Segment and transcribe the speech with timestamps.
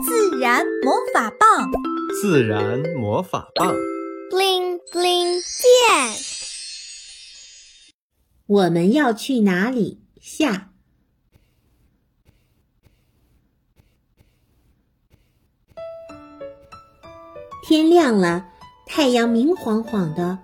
[0.00, 1.70] 自然魔法棒，
[2.20, 3.74] 自然魔法棒
[4.30, 6.16] ，bling bling 变。
[8.46, 10.00] 我们要去哪里？
[10.20, 10.70] 下。
[17.62, 18.46] 天亮了，
[18.86, 20.38] 太阳明晃晃的。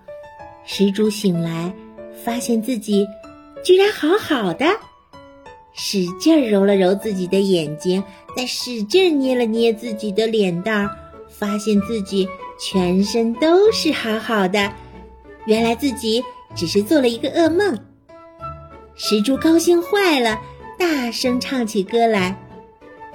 [0.65, 1.75] 石竹醒来，
[2.23, 3.07] 发现自己
[3.63, 4.65] 居然好好的，
[5.73, 8.03] 使劲揉了揉自己的眼睛，
[8.35, 10.95] 再使劲捏了捏自己的脸蛋儿，
[11.29, 12.27] 发现自己
[12.59, 14.71] 全身都是好好的。
[15.45, 16.23] 原来自己
[16.55, 17.77] 只是做了一个噩梦。
[18.95, 20.39] 石竹高兴坏了，
[20.77, 22.37] 大声唱起歌来。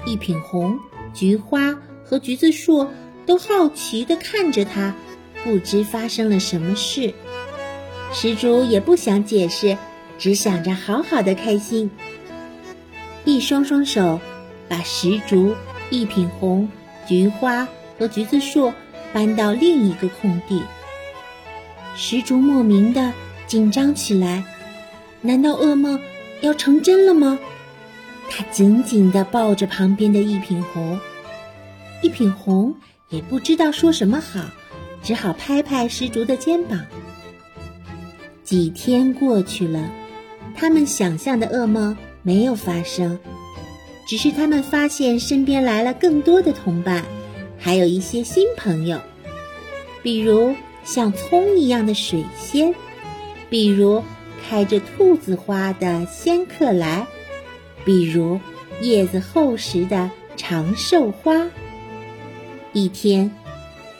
[0.06, 0.78] 一品红、
[1.12, 2.86] 菊花和橘子树。
[3.26, 4.95] 都好奇地看着他，
[5.42, 7.14] 不知发生了什么事。
[8.12, 9.78] 石竹也不想解释，
[10.18, 11.90] 只想着好好的开心。
[13.24, 14.20] 一双双手
[14.69, 15.55] 把石竹、
[15.91, 16.69] 一品红、
[17.06, 17.66] 菊花
[17.98, 18.73] 和橘子树
[19.12, 20.62] 搬到另一个空地。
[21.96, 23.13] 石竹莫名的
[23.46, 24.45] 紧张起来，
[25.21, 26.01] 难道噩梦
[26.40, 27.38] 要成真了吗？
[28.30, 30.98] 他紧紧地抱着旁边的一品红，
[32.02, 32.74] 一品红。
[33.10, 34.41] 也不知道说什么好，
[35.02, 36.80] 只好拍拍石竹的肩膀。
[38.43, 39.88] 几天过去了，
[40.57, 43.18] 他们想象的噩梦没有发生，
[44.08, 47.04] 只是他们发现身边来了更多的同伴，
[47.58, 48.98] 还有一些新朋友，
[50.02, 52.74] 比如像葱一样的水仙，
[53.50, 54.02] 比如
[54.48, 57.06] 开着兔子花的仙客来，
[57.84, 58.40] 比如
[58.80, 61.46] 叶子厚实的长寿花。
[62.72, 63.30] 一天，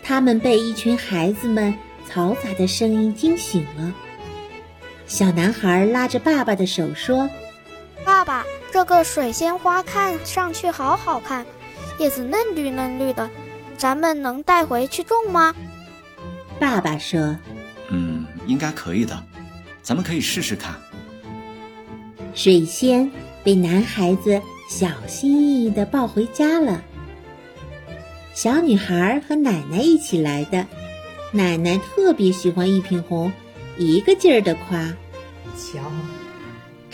[0.03, 1.75] 他们被一群孩子们
[2.11, 3.95] 嘈杂的声音惊醒了。
[5.07, 7.29] 小男孩拉着爸爸的手说
[8.05, 11.45] ：“爸爸，这个水仙花看上去好好看，
[11.99, 13.31] 叶子嫩绿嫩绿的，
[13.77, 15.55] 咱们能带回去种吗？”
[16.61, 17.37] 爸爸说
[17.91, 19.23] ：“嗯，应该可以的，
[19.83, 20.75] 咱们可以试试看。”
[22.35, 23.11] 水仙
[23.43, 26.83] 被男孩子小心翼翼地抱回家了。
[28.35, 30.67] 小女孩和奶奶一起来的，
[31.31, 33.33] 奶奶特别喜欢一品红，
[33.79, 34.79] 一个劲儿的夸
[35.57, 35.81] ：“瞧，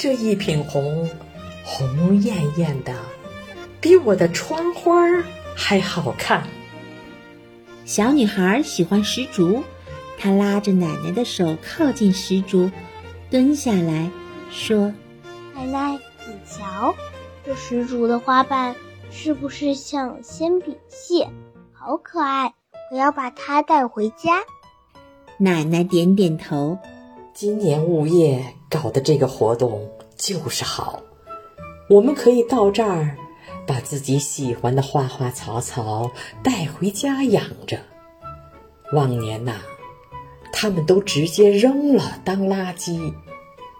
[0.02, 1.06] 这一品红，
[1.62, 2.96] 红艳艳的，
[3.82, 4.94] 比我的窗花
[5.54, 6.42] 还好看。”
[7.84, 9.62] 小女孩喜欢石竹，
[10.16, 12.70] 她拉着奶奶的手靠近石竹，
[13.28, 14.10] 蹲下来
[14.50, 14.90] 说
[15.54, 15.92] ：“奶奶，
[16.26, 16.94] 你瞧，
[17.44, 18.74] 这石竹的花瓣。”
[19.12, 21.28] 是不是像铅笔屑？
[21.74, 22.54] 好可爱！
[22.90, 24.38] 我要把它带回家。
[25.36, 26.78] 奶奶点点头。
[27.34, 31.02] 今年物业搞的这个活动就是好，
[31.90, 33.16] 我们可以到这儿
[33.66, 36.10] 把自己喜欢的花花草草
[36.42, 37.80] 带回家养着。
[38.92, 39.56] 往年呐，
[40.52, 43.12] 他们都直接扔了当垃圾，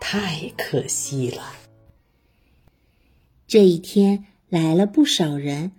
[0.00, 1.42] 太可惜了。
[3.46, 4.26] 这一天。
[4.50, 5.70] 来了不少人，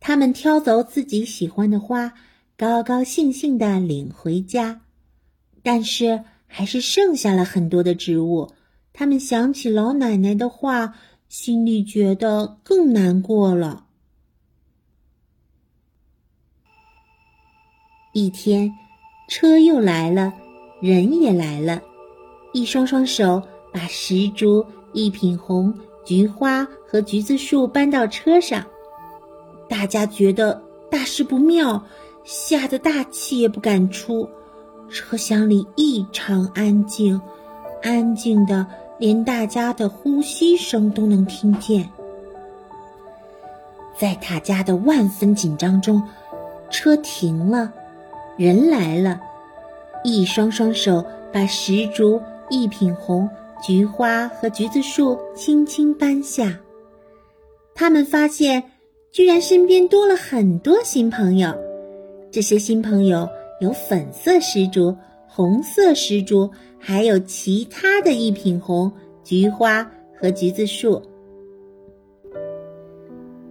[0.00, 2.12] 他们挑走自己喜欢的花，
[2.56, 4.80] 高高兴兴的领回家。
[5.62, 8.52] 但是还是剩下了很多的植物。
[8.92, 10.94] 他们想起老奶奶的话，
[11.28, 13.84] 心里觉得更难过了。
[18.12, 18.72] 一天，
[19.28, 20.32] 车又来了，
[20.80, 21.82] 人也来了，
[22.52, 23.42] 一双双手
[23.72, 25.72] 把石竹、一品红。
[26.06, 28.64] 菊花和橘子树搬到车上，
[29.68, 31.84] 大家觉得大事不妙，
[32.22, 34.30] 吓得大气也不敢出。
[34.88, 37.20] 车厢里异常安静，
[37.82, 38.66] 安静的
[38.98, 41.88] 连大家的呼吸声都能听见。
[43.98, 46.02] 在大家的万分紧张中，
[46.70, 47.72] 车停了，
[48.36, 49.20] 人来了，
[50.04, 53.28] 一双双手把石竹、一品红。
[53.62, 56.60] 菊花和橘子树轻轻搬下，
[57.74, 58.62] 他们发现，
[59.10, 61.54] 居然身边多了很多新朋友。
[62.30, 63.26] 这些新朋友
[63.60, 64.94] 有粉色石竹、
[65.26, 68.90] 红色石竹，还有其他的一品红、
[69.24, 69.88] 菊花
[70.20, 71.02] 和橘子树。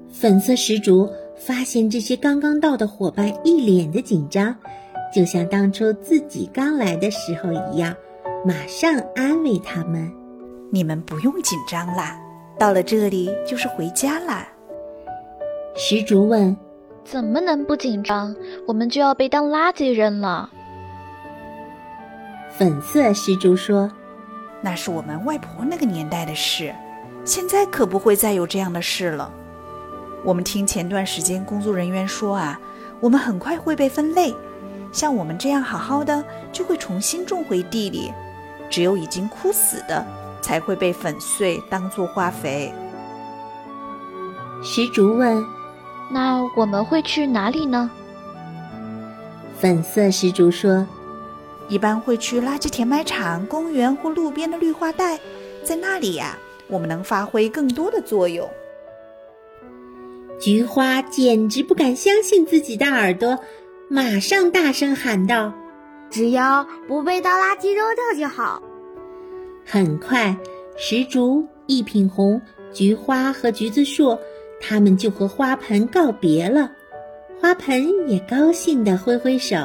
[0.09, 4.55] 粉色石竹发现这些刚刚到的伙伴一脸的紧张，
[5.13, 7.95] 就像当初自己刚来的时候一样。
[8.45, 10.07] 马上安慰他们
[10.71, 12.15] ：“你们不用紧张啦，
[12.59, 14.47] 到了这里就是回家啦。”
[15.75, 16.55] 石竹问
[17.05, 18.35] ：“怎么能不紧张？
[18.67, 20.49] 我们就要被当垃圾扔了。”
[22.57, 23.91] 粉色石竹说
[24.61, 26.73] ：“那是我们外婆那个年代的事，
[27.23, 29.31] 现在可不会再有这样的事了。”
[30.25, 32.59] 我们听前段时间工作人员说啊，
[32.99, 34.33] 我们很快会被分类，
[34.91, 38.11] 像我们这样好好的就会重新种回地里，
[38.67, 40.03] 只有已经枯死的
[40.41, 42.73] 才会被粉碎当做化肥。
[44.63, 45.45] 石竹问
[46.11, 47.89] ：“那我们会去哪里呢？”
[49.59, 50.85] 粉色石竹说
[51.69, 55.19] ：“一般会去垃圾填埋场、公园或路边的绿化带，
[55.63, 56.37] 在那里呀，
[56.67, 58.49] 我们能发挥更多的作用。”
[60.39, 63.39] 菊花简直不敢相信自己的耳朵，
[63.89, 65.53] 马上大声喊道
[66.11, 68.61] ：“只要不被当垃圾扔掉就好。”
[69.65, 70.37] 很快，
[70.75, 72.39] 石竹、一品红、
[72.73, 74.15] 菊花和橘子树，
[74.59, 76.71] 他们就和花盆告别了。
[77.39, 79.55] 花盆也高兴地挥挥手：“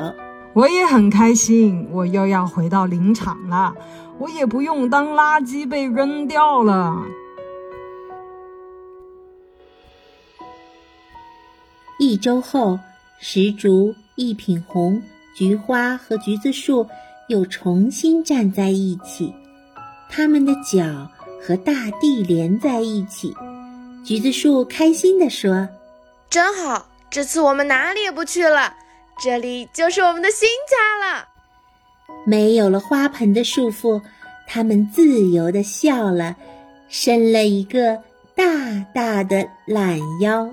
[0.53, 3.75] 我也很开心，我又要回到林场了，
[4.19, 7.05] 我也不用当垃圾被扔掉了。”
[11.99, 12.79] 一周后，
[13.19, 15.03] 石竹、一品红、
[15.37, 16.87] 菊花和橘子树
[17.29, 19.33] 又重新站在一起，
[20.09, 21.11] 它们的脚
[21.41, 23.35] 和大地连在一起。
[24.05, 25.69] 橘子树开心地说
[26.29, 28.75] ：“真好，这次我们哪里也不去了，
[29.23, 31.29] 这里就是我们的新家了。”
[32.27, 34.01] 没有了花盆的束缚，
[34.47, 36.35] 它们自由地笑了，
[36.89, 37.99] 伸了一个
[38.35, 38.45] 大
[38.95, 40.53] 大的懒腰。